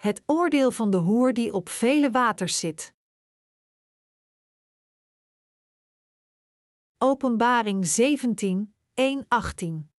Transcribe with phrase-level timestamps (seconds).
[0.00, 2.94] Het oordeel van de hoer die op vele waters zit.
[6.98, 9.90] Openbaring 17, 1, 18.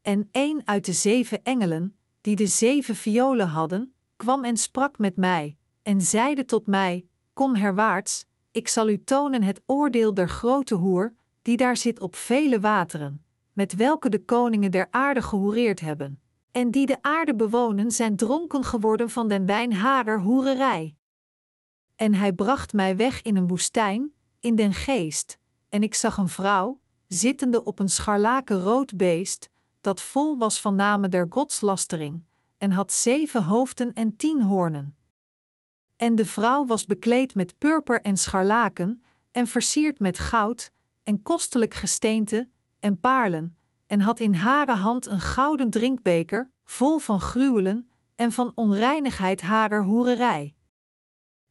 [0.00, 5.16] En een uit de zeven engelen, die de zeven violen hadden, kwam en sprak met
[5.16, 10.74] mij, en zeide tot mij: Kom herwaarts, ik zal u tonen het oordeel der grote
[10.74, 16.22] hoer, die daar zit op vele wateren, met welke de koningen der aarde gehoereerd hebben,
[16.52, 20.96] en die de aarde bewonen zijn dronken geworden van den wijn harer hoererij.
[21.96, 26.28] En hij bracht mij weg in een woestijn, in den geest, en ik zag een
[26.28, 32.24] vrouw, zittende op een scharlakenrood beest, dat vol was van namen der godslastering,
[32.58, 34.96] en had zeven hoofden en tien hoornen.
[35.96, 40.72] En de vrouw was bekleed met purper en scharlaken, en versierd met goud,
[41.02, 42.48] en kostelijk gesteente,
[42.80, 43.57] en paarlen,
[43.88, 49.84] en had in hare hand een gouden drinkbeker, vol van gruwelen, en van onreinigheid harer
[49.84, 50.54] hoererij.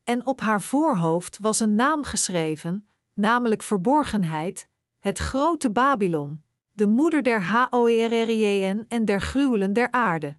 [0.03, 7.23] En op haar voorhoofd was een naam geschreven, namelijk verborgenheid, het grote Babylon, de moeder
[7.23, 10.37] der Hoerrjn en der gruwelen der aarde.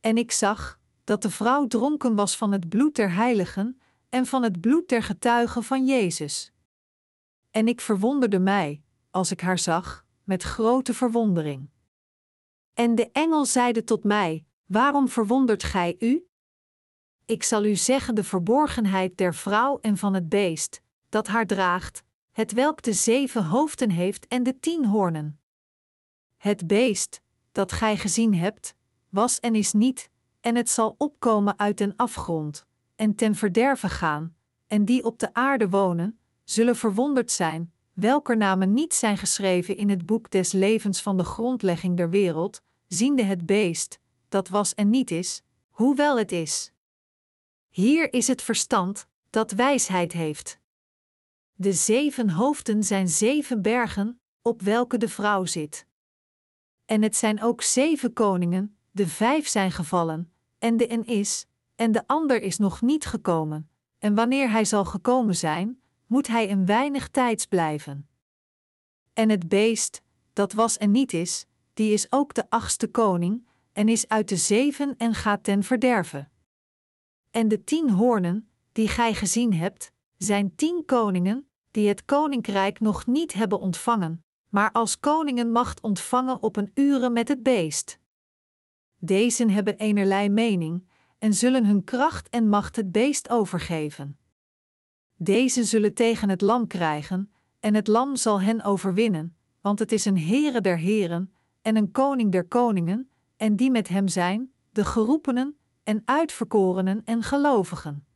[0.00, 4.42] En ik zag dat de vrouw dronken was van het bloed der heiligen en van
[4.42, 6.52] het bloed der getuigen van Jezus.
[7.50, 11.70] En ik verwonderde mij, als ik haar zag, met grote verwondering.
[12.74, 16.26] En de engel zeide tot mij: Waarom verwondert gij u?
[17.24, 22.02] Ik zal u zeggen de verborgenheid der vrouw en van het beest, dat haar draagt,
[22.32, 25.40] het welk de zeven hoofden heeft en de tien hoornen.
[26.36, 27.20] Het beest,
[27.52, 28.74] dat gij gezien hebt,
[29.08, 34.36] was en is niet, en het zal opkomen uit den afgrond, en ten verderve gaan,
[34.66, 39.90] en die op de aarde wonen, zullen verwonderd zijn, welker namen niet zijn geschreven in
[39.90, 43.98] het boek des levens van de grondlegging der wereld, ziende het beest,
[44.28, 46.72] dat was en niet is, hoewel het is.
[47.68, 50.58] Hier is het verstand, dat wijsheid heeft.
[51.54, 55.86] De zeven hoofden zijn zeven bergen, op welke de vrouw zit.
[56.84, 61.92] En het zijn ook zeven koningen, de vijf zijn gevallen, en de een is, en
[61.92, 65.81] de ander is nog niet gekomen, en wanneer hij zal gekomen zijn,
[66.12, 68.08] moet hij een weinig tijds blijven.
[69.12, 70.02] En het beest,
[70.32, 74.36] dat was en niet is, die is ook de achtste koning, en is uit de
[74.36, 76.30] zeven en gaat ten verderven.
[77.30, 83.06] En de tien hoornen, die gij gezien hebt, zijn tien koningen, die het koninkrijk nog
[83.06, 87.98] niet hebben ontvangen, maar als koningen macht ontvangen op een uren met het beest.
[88.98, 94.16] Deze hebben enerlei mening en zullen hun kracht en macht het beest overgeven.
[95.22, 100.04] Deze zullen tegen het lam krijgen, en het lam zal hen overwinnen, want het is
[100.04, 104.84] een Heere der Heren en een Koning der Koningen, en die met hem zijn, de
[104.84, 108.06] geroepenen en uitverkorenen en gelovigen.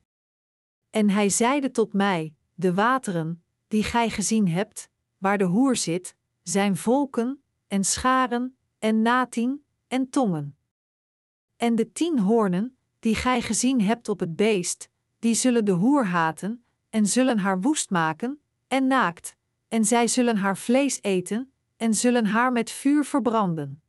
[0.91, 6.17] En hij zeide tot mij: De wateren, die gij gezien hebt, waar de hoer zit,
[6.43, 10.57] zijn volken, en scharen, en natien, en tongen.
[11.57, 14.89] En de tien hoornen, die gij gezien hebt op het beest,
[15.19, 16.61] die zullen de hoer haten,
[16.97, 19.37] en zullen haar woest maken, en naakt,
[19.69, 23.83] en zij zullen haar vlees eten, en zullen haar met vuur verbranden.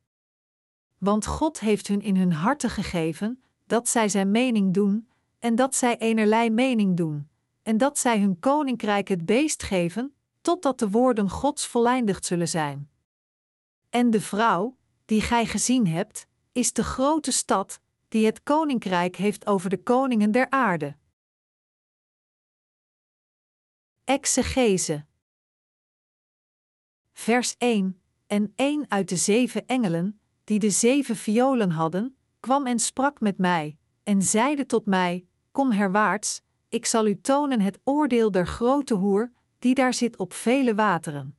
[0.98, 5.08] Want God heeft hun in hun harten gegeven, dat zij zijn mening doen,
[5.40, 7.28] en dat zij enerlei mening doen,
[7.64, 12.90] en dat zij hun koninkrijk het beest geven, totdat de woorden Gods voleindigd zullen zijn.
[13.90, 19.46] En de vrouw, die gij gezien hebt, is de grote stad, die het koninkrijk heeft
[19.46, 20.96] over de koningen der aarde.
[24.08, 25.06] Exegese
[27.14, 32.80] Vers 1 En een uit de zeven engelen, die de zeven violen hadden, kwam en
[32.80, 38.32] sprak met mij, en zeide tot mij: Kom herwaarts, ik zal u tonen het oordeel
[38.32, 41.38] der grote hoer, die daar zit op vele wateren.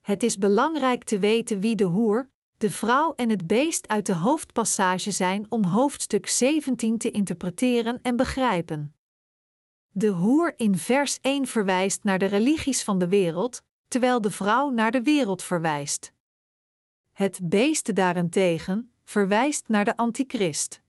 [0.00, 4.14] Het is belangrijk te weten wie de hoer, de vrouw en het beest uit de
[4.14, 8.94] hoofdpassage zijn om hoofdstuk 17 te interpreteren en begrijpen.
[9.94, 14.70] De hoer in vers 1 verwijst naar de religies van de wereld, terwijl de vrouw
[14.70, 16.12] naar de wereld verwijst.
[17.12, 20.80] Het beest daarentegen verwijst naar de antichrist.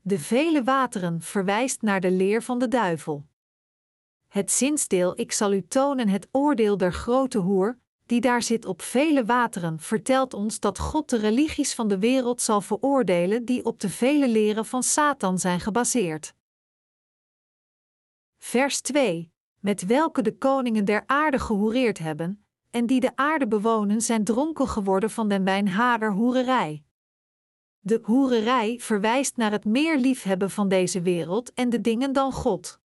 [0.00, 3.26] De vele wateren verwijst naar de leer van de duivel.
[4.28, 8.82] Het zinsdeel Ik zal u tonen het oordeel der grote hoer, die daar zit op
[8.82, 13.80] vele wateren, vertelt ons dat God de religies van de wereld zal veroordelen die op
[13.80, 16.34] de vele leren van Satan zijn gebaseerd.
[18.46, 24.00] Vers 2: Met welke de koningen der aarde gehoereerd hebben, en die de aarde bewonen,
[24.00, 26.84] zijn dronken geworden van den wijn harer hoererij.
[27.78, 32.80] De hoererij verwijst naar het meer liefhebben van deze wereld en de dingen dan God.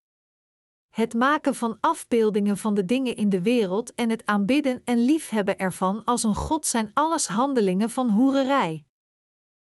[0.90, 5.58] Het maken van afbeeldingen van de dingen in de wereld en het aanbidden en liefhebben
[5.58, 8.84] ervan als een God zijn alles handelingen van hoererij.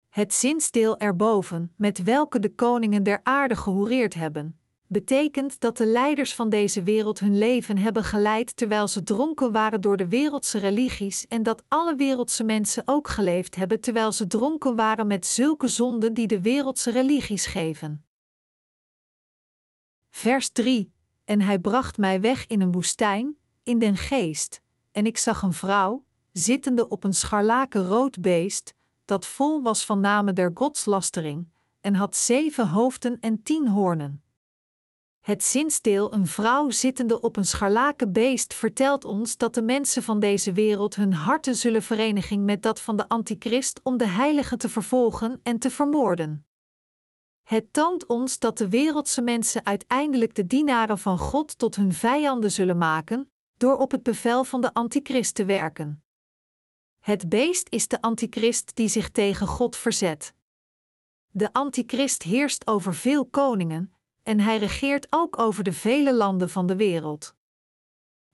[0.10, 4.60] Het zinsdeel erboven, met welke de koningen der aarde gehoereerd hebben,
[4.96, 9.82] betekent dat de leiders van deze wereld hun leven hebben geleid terwijl ze dronken waren
[9.82, 14.76] door de wereldse religies en dat alle wereldse mensen ook geleefd hebben terwijl ze dronken
[14.76, 18.06] waren met zulke zonden die de wereldse religies geven.
[20.10, 20.94] Vers 3
[21.26, 25.54] En hij bracht mij weg in een woestijn, in den geest, en ik zag een
[25.54, 28.74] vrouw, zittende op een scharlakenrood beest,
[29.06, 31.48] dat vol was van namen der godslastering,
[31.82, 34.25] en had zeven hoofden en tien hoornen.
[35.26, 40.20] Het zinsdeel een vrouw zittende op een scharlaken beest vertelt ons dat de mensen van
[40.20, 44.70] deze wereld hun harten zullen verenigen met dat van de antichrist om de heiligen te
[44.70, 46.48] vervolgen en te vermoorden.
[47.44, 52.52] Het toont ons dat de wereldse mensen uiteindelijk de dienaren van God tot hun vijanden
[52.52, 56.04] zullen maken, door op het bevel van de antichrist te werken.
[57.00, 60.34] Het beest is de antichrist die zich tegen God verzet.
[61.32, 63.95] De antichrist heerst over veel koningen,
[64.26, 67.36] en hij regeert ook over de vele landen van de wereld.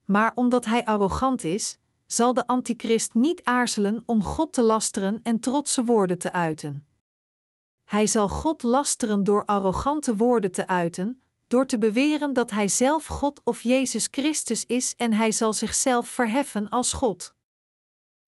[0.06, 5.40] Maar omdat hij arrogant is, zal de antichrist niet aarzelen om God te lasteren en
[5.40, 6.88] trotse woorden te uiten.
[7.84, 13.06] Hij zal God lasteren door arrogante woorden te uiten, door te beweren dat hij zelf
[13.06, 17.36] God of Jezus Christus is en hij zal zichzelf verheffen als God.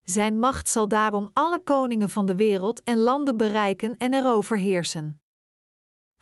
[0.04, 5.23] Zijn macht zal daarom alle koningen van de wereld en landen bereiken en erover heersen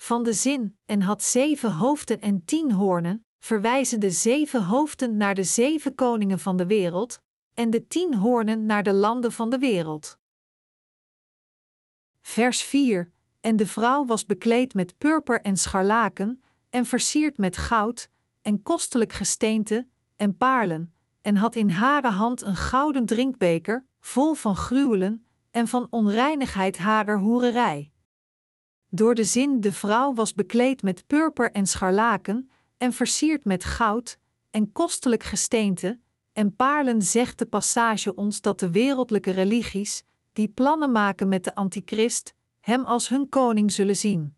[0.01, 5.36] van de zin en had zeven hoofden en tien hoornen, verwijzen de zeven hoofden naar
[5.36, 7.21] de zeven koningen van de wereld,
[7.53, 10.18] en de tien hoornen naar de landen van de wereld.
[12.21, 13.12] Vers 4:
[13.42, 18.09] En de vrouw was bekleed met purper en scharlaken, en versierd met goud,
[18.42, 24.56] en kostelijk gesteente, en paarlen, en had in hare hand een gouden drinkbeker, vol van
[24.56, 27.92] gruwelen, en van onreinigheid harer hoererij.
[28.94, 34.18] Door de zin de vrouw was bekleed met purper en scharlaken, en versierd met goud,
[34.50, 36.00] en kostelijk gesteente,
[36.34, 40.04] en paarlen zegt de passage ons dat de wereldlijke religies,
[40.34, 44.36] die plannen maken met de antichrist, hem als hun koning zullen zien.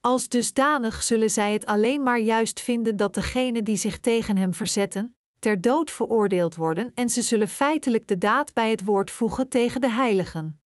[0.00, 4.54] Als dusdanig zullen zij het alleen maar juist vinden dat degenen die zich tegen hem
[4.54, 9.48] verzetten, ter dood veroordeeld worden en ze zullen feitelijk de daad bij het woord voegen
[9.48, 10.60] tegen de heiligen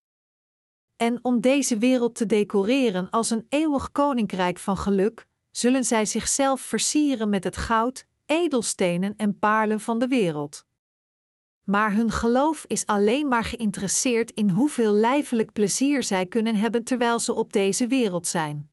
[0.99, 6.61] en om deze wereld te decoreren als een eeuwig koninkrijk van geluk, zullen zij zichzelf
[6.61, 10.67] versieren met het goud, edelstenen en paarlen van de wereld.
[11.65, 17.19] Maar hun geloof is alleen maar geïnteresseerd in hoeveel lijfelijk plezier zij kunnen hebben terwijl
[17.19, 18.71] ze op deze wereld zijn.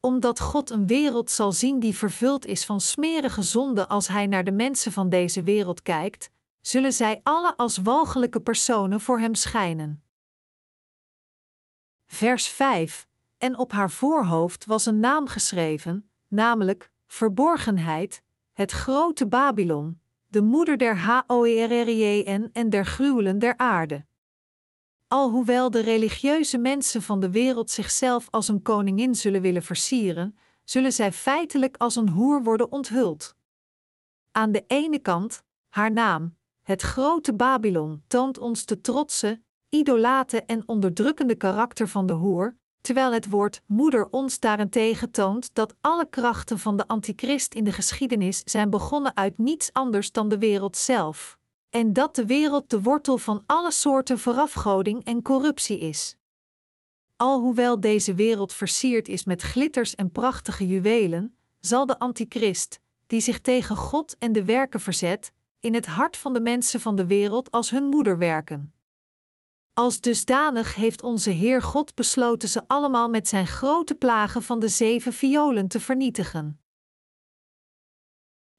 [0.00, 4.44] Omdat God een wereld zal zien die vervuld is van smerige zonden als Hij naar
[4.44, 10.02] de mensen van deze wereld kijkt, zullen zij alle als walgelijke personen voor Hem schijnen.
[12.10, 13.06] Vers 5.
[13.38, 18.22] En op haar voorhoofd was een naam geschreven, namelijk verborgenheid,
[18.52, 24.06] het grote Babylon, de moeder der Hoerrjn en der gruwelen der aarde.
[25.08, 30.92] Alhoewel de religieuze mensen van de wereld zichzelf als een koningin zullen willen versieren, zullen
[30.92, 33.36] zij feitelijk als een hoer worden onthuld.
[34.32, 40.62] Aan de ene kant, haar naam, het grote Babylon, toont ons de trotse, idolate en
[40.66, 46.58] onderdrukkende karakter van de hoer, terwijl het woord moeder ons daarentegen toont dat alle krachten
[46.58, 51.38] van de antichrist in de geschiedenis zijn begonnen uit niets anders dan de wereld zelf,
[51.70, 56.16] en dat de wereld de wortel van alle soorten verafgoding en corruptie is.
[57.16, 63.40] Alhoewel deze wereld versierd is met glitters en prachtige juwelen, zal de antichrist, die zich
[63.40, 67.50] tegen God en de werken verzet, in het hart van de mensen van de wereld
[67.50, 68.72] als hun moeder werken.
[69.78, 74.68] Als dusdanig heeft onze Heer God besloten ze allemaal met zijn grote plagen van de
[74.68, 76.60] zeven violen te vernietigen.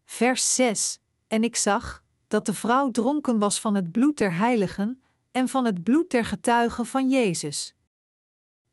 [0.06, 5.02] Vers 6: En ik zag dat de vrouw dronken was van het bloed der heiligen
[5.32, 7.76] en van het bloed der getuigen van Jezus.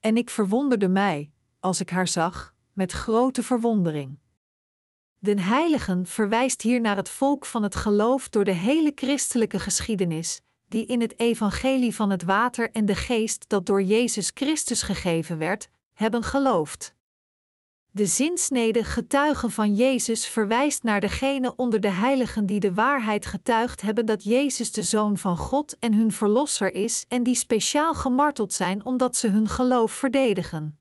[0.01, 4.19] En ik verwonderde mij, als ik haar zag, met grote verwondering.
[5.19, 10.41] De heiligen verwijst hier naar het volk van het geloof door de hele christelijke geschiedenis,
[10.69, 15.39] die in het evangelie van het water en de geest dat door Jezus Christus gegeven
[15.39, 16.95] werd, hebben geloofd.
[17.91, 23.81] De zinsnede getuigen van Jezus verwijst naar degene onder de heiligen die de waarheid getuigd
[23.81, 28.53] hebben dat Jezus de Zoon van God en hun Verlosser is en die speciaal gemarteld
[28.53, 30.79] zijn omdat ze hun geloof verdedigen.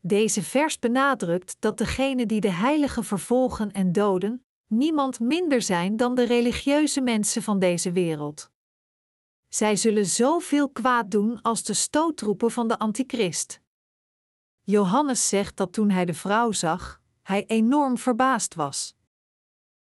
[0.00, 6.14] Deze vers benadrukt dat degenen die de heiligen vervolgen en doden, niemand minder zijn dan
[6.14, 8.49] de religieuze mensen van deze wereld.
[9.50, 13.60] Zij zullen zoveel kwaad doen als de stootroepen van de antichrist.
[14.60, 18.94] Johannes zegt dat toen hij de vrouw zag, hij enorm verbaasd was.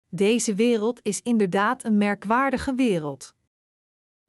[0.08, 3.36] Deze wereld is inderdaad een merkwaardige wereld.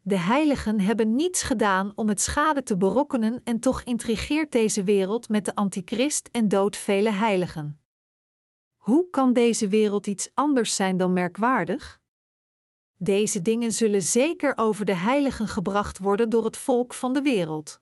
[0.03, 5.29] De heiligen hebben niets gedaan om het schade te berokkenen en toch intrigeert deze wereld
[5.29, 7.81] met de antichrist en doodt vele heiligen.
[8.77, 12.00] Hoe kan deze wereld iets anders zijn dan merkwaardig?
[13.03, 17.81] Deze dingen zullen zeker over de heiligen gebracht worden door het volk van de wereld.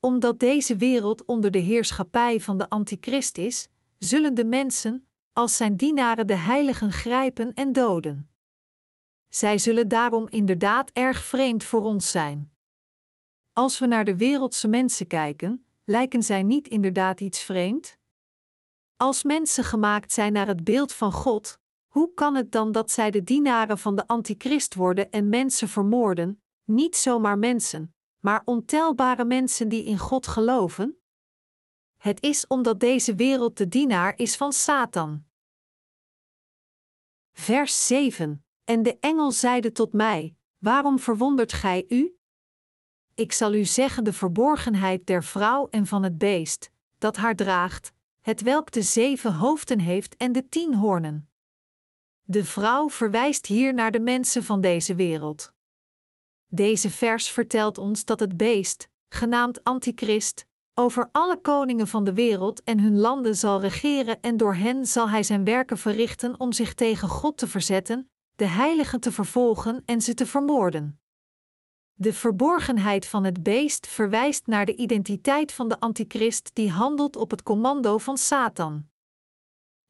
[0.00, 5.76] Omdat deze wereld onder de heerschappij van de antichrist is, zullen de mensen, als zijn
[5.76, 8.30] dienaren de heiligen grijpen en doden.
[9.28, 12.52] Zij zullen daarom inderdaad erg vreemd voor ons zijn.
[13.52, 17.98] Als we naar de wereldse mensen kijken, lijken zij niet inderdaad iets vreemd?
[18.96, 21.59] Als mensen gemaakt zijn naar het beeld van God,
[21.90, 26.42] hoe kan het dan dat zij de dienaren van de antichrist worden en mensen vermoorden,
[26.64, 31.00] niet zomaar mensen, maar ontelbare mensen die in God geloven?
[31.96, 35.24] Het is omdat deze wereld de dienaar is van Satan.
[37.32, 42.18] Vers 7 En de engel zeide tot mij: Waarom verwondert gij u?
[43.14, 47.92] Ik zal u zeggen de verborgenheid der vrouw en van het beest, dat haar draagt,
[48.20, 51.29] het welk de zeven hoofden heeft en de tien hoornen.
[52.30, 55.52] De vrouw verwijst hier naar de mensen van deze wereld.
[56.46, 62.62] Deze vers vertelt ons dat het beest, genaamd Antichrist, over alle koningen van de wereld
[62.62, 66.74] en hun landen zal regeren en door hen zal hij zijn werken verrichten om zich
[66.74, 71.00] tegen God te verzetten, de heiligen te vervolgen en ze te vermoorden.
[71.92, 77.30] De verborgenheid van het beest verwijst naar de identiteit van de antichrist die handelt op
[77.30, 78.89] het commando van Satan.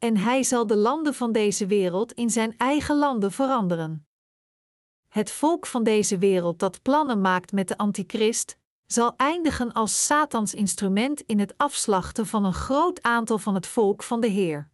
[0.00, 4.06] En hij zal de landen van deze wereld in zijn eigen landen veranderen.
[5.08, 10.54] Het volk van deze wereld dat plannen maakt met de antichrist, zal eindigen als Satans
[10.54, 14.70] instrument in het afslachten van een groot aantal van het volk van de Heer.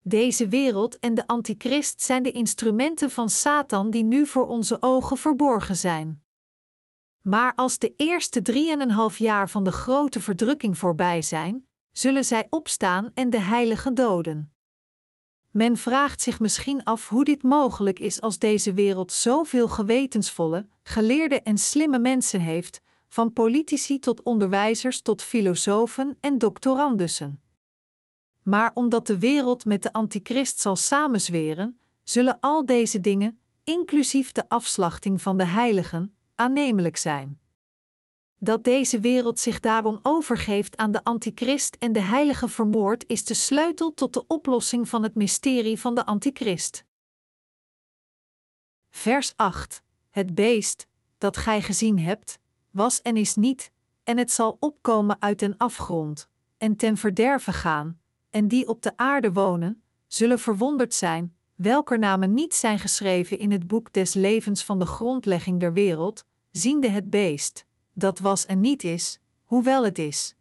[0.00, 5.16] Deze wereld en de antichrist zijn de instrumenten van Satan die nu voor onze ogen
[5.16, 6.24] verborgen zijn.
[7.20, 13.10] Maar als de eerste drieënhalf jaar van de grote verdrukking voorbij zijn, zullen zij opstaan
[13.14, 14.52] en de heiligen doden.
[15.50, 21.40] Men vraagt zich misschien af hoe dit mogelijk is als deze wereld zoveel gewetensvolle, geleerde
[21.40, 27.42] en slimme mensen heeft, van politici tot onderwijzers tot filosofen en doctorandussen.
[28.42, 34.48] Maar omdat de wereld met de antichrist zal samenzweren, zullen al deze dingen, inclusief de
[34.48, 37.38] afslachting van de heiligen, aannemelijk zijn.
[38.44, 43.34] Dat deze wereld zich daarom overgeeft aan de antichrist en de heilige vermoord is de
[43.34, 46.84] sleutel tot de oplossing van het mysterie van de antichrist.
[48.90, 49.82] Vers 8.
[50.10, 50.86] Het beest,
[51.18, 52.38] dat gij gezien hebt,
[52.70, 53.70] was en is niet,
[54.02, 58.96] en het zal opkomen uit den afgrond, en ten verderve gaan, en die op de
[58.96, 64.64] aarde wonen, zullen verwonderd zijn, welker namen niet zijn geschreven in het boek des levens
[64.64, 69.98] van de grondlegging der wereld, ziende het beest, dat was en niet is, hoewel het
[69.98, 70.34] is.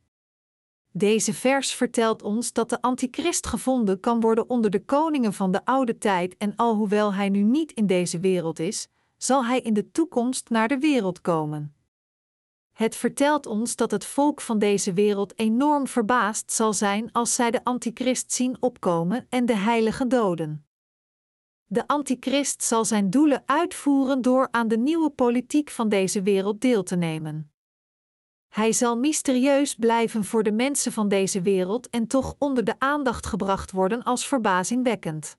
[0.92, 5.66] Deze vers vertelt ons dat de antichrist gevonden kan worden onder de koningen van de
[5.66, 9.92] oude tijd en alhoewel hij nu niet in deze wereld is, zal hij in de
[9.92, 11.76] toekomst naar de wereld komen.
[12.74, 17.52] Het vertelt ons dat het volk van deze wereld enorm verbaasd zal zijn als zij
[17.52, 20.66] de antichrist zien opkomen en de heilige doden.
[21.74, 26.84] De antichrist zal zijn doelen uitvoeren door aan de nieuwe politiek van deze wereld deel
[26.84, 27.52] te nemen.
[28.48, 33.26] Hij zal mysterieus blijven voor de mensen van deze wereld en toch onder de aandacht
[33.26, 35.38] gebracht worden als verbazingwekkend.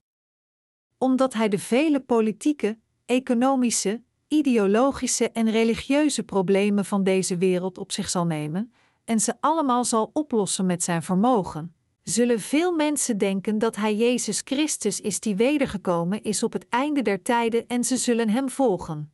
[0.97, 8.09] Omdat hij de vele politieke, economische, ideologische en religieuze problemen van deze wereld op zich
[8.09, 8.73] zal nemen
[9.03, 11.74] en ze allemaal zal oplossen met zijn vermogen,
[12.05, 17.01] zullen veel mensen denken dat hij Jezus Christus is die wedergekomen is op het einde
[17.01, 19.13] der tijden en ze zullen hem volgen.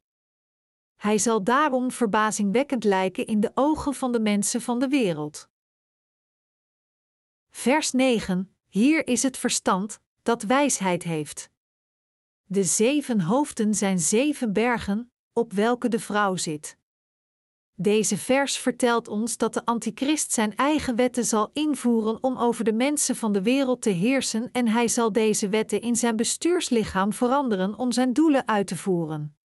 [0.95, 5.49] Hij zal daarom verbazingwekkend lijken in de ogen van de mensen van de wereld.
[7.49, 11.49] Vers 9: Hier is het verstand dat wijsheid heeft.
[12.43, 16.77] De zeven hoofden zijn zeven bergen, op welke de vrouw zit.
[17.81, 22.73] Deze vers vertelt ons dat de antichrist zijn eigen wetten zal invoeren om over de
[22.73, 27.77] mensen van de wereld te heersen en hij zal deze wetten in zijn bestuurslichaam veranderen
[27.77, 29.35] om zijn doelen uit te voeren.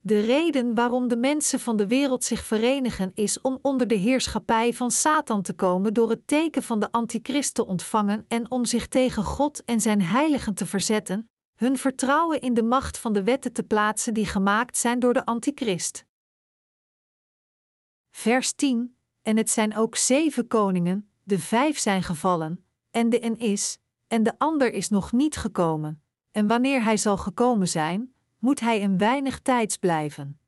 [0.00, 4.72] De reden waarom de mensen van de wereld zich verenigen is om onder de heerschappij
[4.72, 8.88] van Satan te komen door het teken van de antichrist te ontvangen en om zich
[8.88, 13.52] tegen God en zijn heiligen te verzetten, hun vertrouwen in de macht van de wetten
[13.52, 16.08] te plaatsen die gemaakt zijn door de antichrist.
[18.10, 23.38] Vers 10: En het zijn ook zeven koningen, de vijf zijn gevallen, en de een
[23.38, 26.02] is, en de ander is nog niet gekomen.
[26.30, 30.38] En wanneer hij zal gekomen zijn, moet hij een weinig tijds blijven.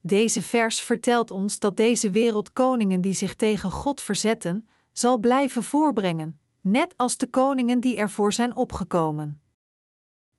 [0.00, 5.62] Deze vers vertelt ons dat deze wereld koningen die zich tegen God verzetten, zal blijven
[5.62, 9.42] voorbrengen, net als de koningen die ervoor zijn opgekomen.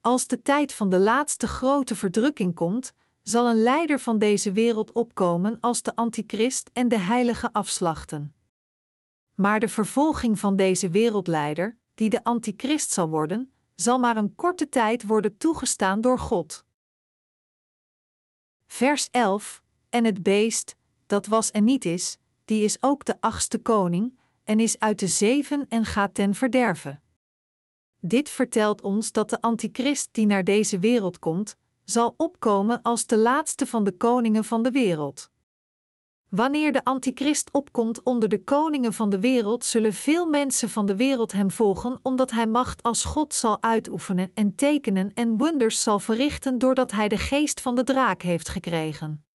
[0.01, 2.93] Als de tijd van de laatste grote verdrukking komt,
[3.23, 8.35] zal een leider van deze wereld opkomen als de antichrist en de heilige afslachten.
[9.35, 14.69] Maar de vervolging van deze wereldleider, die de antichrist zal worden, zal maar een korte
[14.69, 16.65] tijd worden toegestaan door God.
[18.67, 20.75] Vers 11: En het beest,
[21.05, 25.07] dat was en niet is, die is ook de achtste koning, en is uit de
[25.07, 27.01] zeven en gaat ten verderven.
[27.99, 33.17] Dit vertelt ons dat de antichrist die naar deze wereld komt, zal opkomen als de
[33.17, 35.31] laatste van de koningen van de wereld.
[36.29, 40.95] Wanneer de antichrist opkomt onder de koningen van de wereld, zullen veel mensen van de
[40.95, 45.99] wereld hem volgen, omdat hij macht als God zal uitoefenen en tekenen en wonders zal
[45.99, 49.25] verrichten doordat hij de geest van de draak heeft gekregen.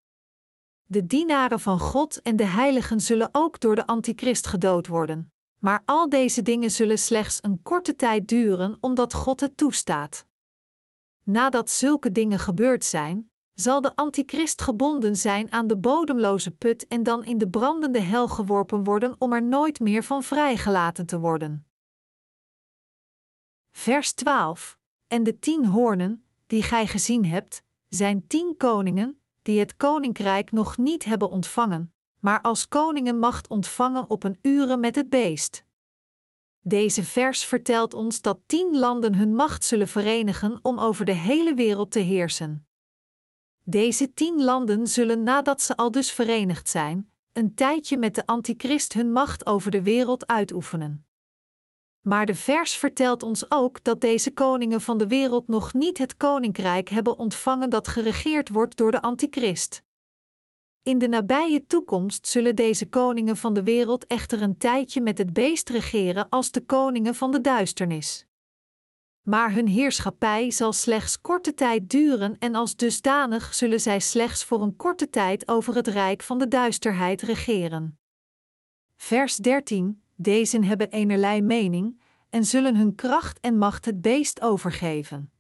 [0.84, 5.32] De dienaren van God en de heiligen zullen ook door de antichrist gedood worden.
[5.58, 10.26] Maar al deze dingen zullen slechts een korte tijd duren, omdat God het toestaat.
[11.30, 17.02] Nadat zulke dingen gebeurd zijn, zal de antichrist gebonden zijn aan de bodemloze put en
[17.02, 21.66] dan in de brandende hel geworpen worden om er nooit meer van vrijgelaten te worden.
[23.70, 24.78] Vers 12.
[25.06, 30.76] En de tien hoornen, die gij gezien hebt, zijn tien koningen, die het koninkrijk nog
[30.76, 35.64] niet hebben ontvangen, maar als koningen macht ontvangen op een uren met het beest.
[36.61, 41.55] Deze vers vertelt ons dat tien landen hun macht zullen verenigen om over de hele
[41.55, 42.66] wereld te heersen.
[43.64, 48.92] Deze tien landen zullen nadat ze al dus verenigd zijn, een tijdje met de antichrist
[48.92, 51.07] hun macht over de wereld uitoefenen.
[52.01, 56.16] Maar de vers vertelt ons ook dat deze koningen van de wereld nog niet het
[56.16, 59.83] koninkrijk hebben ontvangen dat geregeerd wordt door de antichrist.
[60.88, 65.33] In de nabije toekomst zullen deze koningen van de wereld echter een tijdje met het
[65.33, 68.27] beest regeren als de koningen van de duisternis.
[69.22, 74.62] Maar hun heerschappij zal slechts korte tijd duren en als dusdanig zullen zij slechts voor
[74.62, 77.98] een korte tijd over het rijk van de duisterheid regeren.
[78.96, 85.33] Vers 13: Deze hebben enerlei mening en zullen hun kracht en macht het beest overgeven.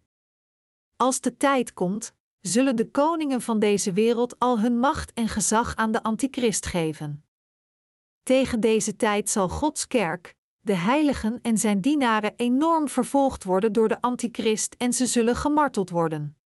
[0.96, 5.76] Als de tijd komt, zullen de koningen van deze wereld al hun macht en gezag
[5.76, 7.24] aan de antichrist geven.
[8.22, 13.88] Tegen deze tijd zal Gods kerk, de heiligen en zijn dienaren enorm vervolgd worden door
[13.88, 16.36] de antichrist en ze zullen gemarteld worden.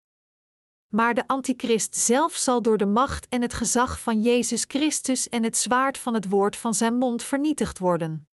[0.88, 5.42] Maar de antichrist zelf zal door de macht en het gezag van Jezus Christus en
[5.42, 8.28] het zwaard van het woord van zijn mond vernietigd worden.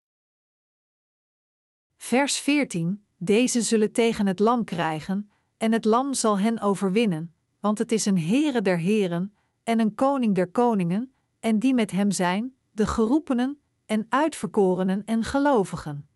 [1.98, 7.78] Vers 14: Deze zullen tegen het lam krijgen, en het lam zal hen overwinnen, want
[7.78, 12.12] het is een Heere der Heren en een Koning der Koningen, en die met hem
[12.12, 16.10] zijn, de geroepenen en uitverkorenen en gelovigen.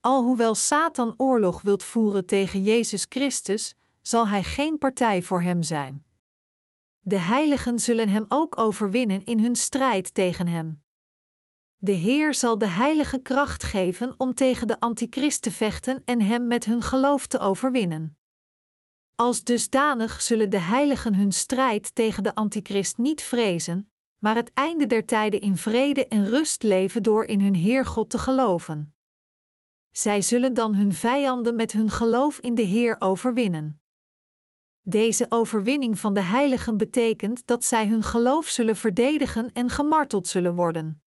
[0.00, 6.04] Alhoewel Satan oorlog wilt voeren tegen Jezus Christus, zal hij geen partij voor hem zijn.
[7.00, 10.82] De heiligen zullen hem ook overwinnen in hun strijd tegen hem.
[11.76, 16.46] De Heer zal de heilige kracht geven om tegen de antichrist te vechten en hem
[16.46, 18.16] met hun geloof te overwinnen.
[19.14, 24.86] Als dusdanig zullen de heiligen hun strijd tegen de antichrist niet vrezen, maar het einde
[24.86, 28.94] der tijden in vrede en rust leven door in hun Heer God te geloven.
[29.90, 33.82] Zij zullen dan hun vijanden met hun geloof in de Heer overwinnen.
[34.82, 40.54] Deze overwinning van de heiligen betekent dat zij hun geloof zullen verdedigen en gemarteld zullen
[40.54, 41.02] worden.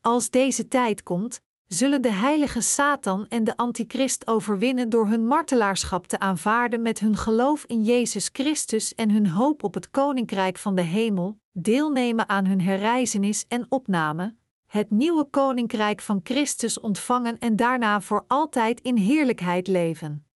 [0.00, 6.06] Als deze tijd komt, zullen de heilige Satan en de antichrist overwinnen door hun martelaarschap
[6.06, 10.74] te aanvaarden met hun geloof in Jezus Christus en hun hoop op het koninkrijk van
[10.74, 17.56] de hemel, deelnemen aan hun herreizenis en opname, het nieuwe koninkrijk van Christus ontvangen en
[17.56, 20.26] daarna voor altijd in heerlijkheid leven.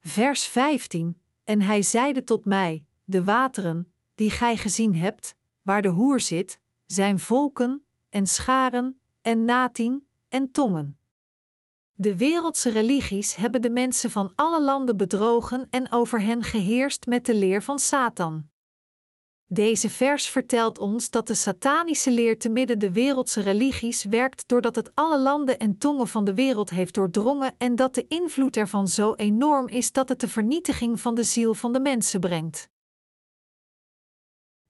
[0.00, 5.88] Vers 15: En hij zeide tot mij: De wateren, die gij gezien hebt, waar de
[5.88, 10.98] hoer zit, zijn volken, en scharen, en natien, en tongen.
[11.92, 17.26] De wereldse religies hebben de mensen van alle landen bedrogen en over hen geheerst met
[17.26, 18.50] de leer van Satan.
[19.46, 24.76] Deze vers vertelt ons dat de satanische leer te midden de wereldse religies werkt doordat
[24.76, 28.88] het alle landen en tongen van de wereld heeft doordrongen en dat de invloed ervan
[28.88, 32.68] zo enorm is dat het de vernietiging van de ziel van de mensen brengt.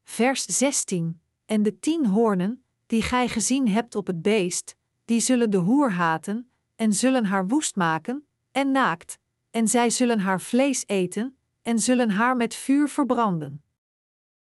[0.04, 2.61] Vers 16: En de tien hoornen,
[2.92, 7.48] die gij gezien hebt op het beest, die zullen de hoer haten, en zullen haar
[7.48, 9.18] woest maken, en naakt,
[9.50, 13.62] en zij zullen haar vlees eten, en zullen haar met vuur verbranden.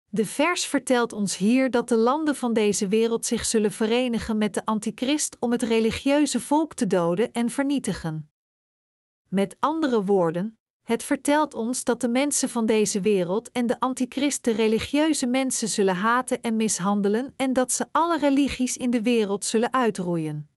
[0.08, 4.54] De vers vertelt ons hier dat de landen van deze wereld zich zullen verenigen met
[4.54, 8.32] de antichrist om het religieuze volk te doden en vernietigen.
[9.28, 10.58] Met andere woorden,
[10.92, 15.68] het vertelt ons dat de mensen van deze wereld en de antichrist de religieuze mensen
[15.68, 20.50] zullen haten en mishandelen en dat ze alle religies in de wereld zullen uitroeien.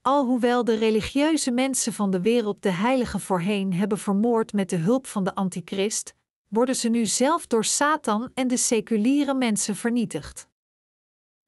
[0.00, 5.06] Alhoewel de religieuze mensen van de wereld de heiligen voorheen hebben vermoord met de hulp
[5.06, 6.14] van de antichrist,
[6.48, 10.48] worden ze nu zelf door Satan en de seculiere mensen vernietigd.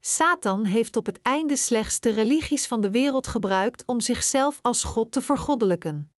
[0.01, 4.85] Satan heeft op het einde slechts de religies van de wereld gebruikt om zichzelf als
[4.85, 6.11] God te vergoddelijken.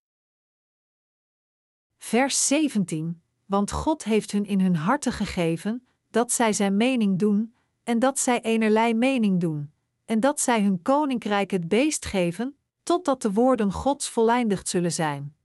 [1.98, 7.54] Vers 17: Want God heeft hun in hun harten gegeven dat zij zijn mening doen,
[7.82, 9.72] en dat zij enerlei mening doen,
[10.04, 15.36] en dat zij hun koninkrijk het beest geven, totdat de woorden Gods voleindigd zullen zijn.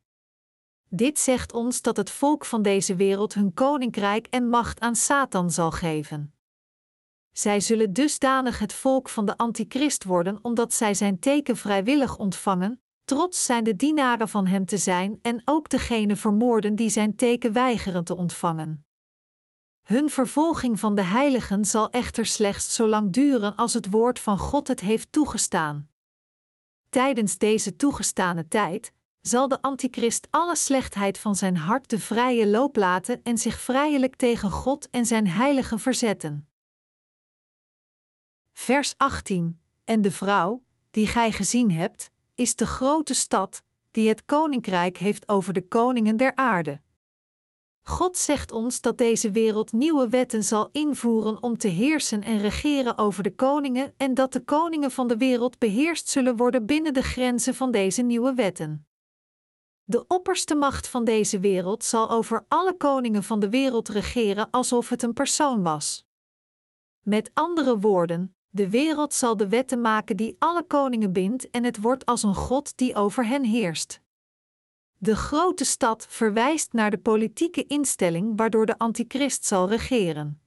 [0.89, 5.51] Dit zegt ons dat het volk van deze wereld hun koninkrijk en macht aan Satan
[5.51, 6.33] zal geven.
[7.31, 12.81] Zij zullen dusdanig het volk van de antichrist worden omdat zij zijn teken vrijwillig ontvangen,
[13.05, 17.53] trots zijn de dienaren van hem te zijn en ook degene vermoorden die zijn teken
[17.53, 18.85] weigeren te ontvangen.
[19.83, 24.37] Hun vervolging van de heiligen zal echter slechts zo lang duren als het woord van
[24.37, 25.89] God het heeft toegestaan.
[26.89, 32.75] Tijdens deze toegestane tijd zal de antichrist alle slechtheid van zijn hart de vrije loop
[32.75, 36.47] laten en zich vrijelijk tegen God en zijn heiligen verzetten.
[38.51, 44.25] Vers 18: En de vrouw, die gij gezien hebt, is de grote stad, die het
[44.25, 46.81] koninkrijk heeft over de koningen der aarde.
[47.85, 52.97] God zegt ons dat deze wereld nieuwe wetten zal invoeren om te heersen en regeren
[52.97, 57.03] over de koningen en dat de koningen van de wereld beheerst zullen worden binnen de
[57.03, 58.87] grenzen van deze nieuwe wetten.
[59.83, 64.89] De opperste macht van deze wereld zal over alle koningen van de wereld regeren alsof
[64.89, 66.05] het een persoon was.
[67.01, 71.81] Met andere woorden, de wereld zal de wetten maken die alle koningen bindt en het
[71.81, 74.01] wordt als een God die over hen heerst.
[74.97, 80.41] De grote stad verwijst naar de politieke instelling waardoor de antichrist zal regeren.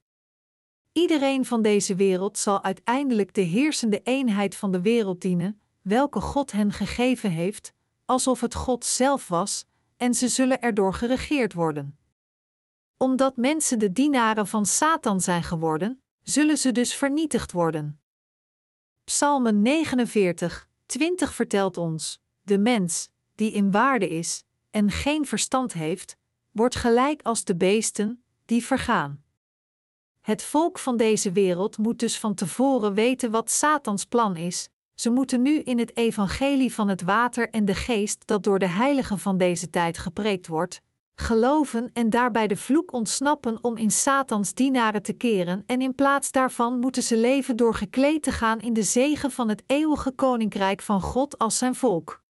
[0.93, 6.53] Iedereen van deze wereld zal uiteindelijk de heersende eenheid van de wereld dienen, welke God
[6.53, 7.73] hen gegeven heeft,
[8.05, 9.65] alsof het God zelf was,
[9.97, 11.99] en ze zullen erdoor geregeerd worden.
[12.97, 18.01] Omdat mensen de dienaren van Satan zijn geworden, zullen ze dus vernietigd worden.
[19.05, 26.17] Psalmen 49, 20 vertelt ons: De mens, die in waarde is en geen verstand heeft,
[26.51, 29.25] wordt gelijk als de beesten die vergaan.
[30.21, 34.69] Het volk van deze wereld moet dus van tevoren weten wat Satans plan is.
[34.95, 38.69] Ze moeten nu in het evangelie van het water en de geest dat door de
[38.69, 40.81] heiligen van deze tijd gepreekt wordt,
[41.21, 46.33] geloven en daarbij de vloek ontsnappen om in Satans dienaren te keren en in plaats
[46.33, 50.83] daarvan moeten ze leven door gekleed te gaan in de zegen van het eeuwige koninkrijk
[50.83, 52.25] van God als zijn volk.